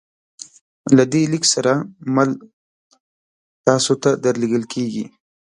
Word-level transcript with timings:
له 0.95 1.03
دې 1.11 1.21
لیک 1.31 1.43
سره 1.53 1.73
مل 2.15 2.29
تاسو 3.65 3.93
ته 4.03 4.09
درلیږل 4.23 4.63
کیږي 4.73 5.05